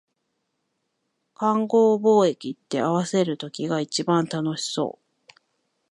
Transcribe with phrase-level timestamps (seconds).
[1.35, 5.31] 勘合貿易って、合わせる時が一番楽しそう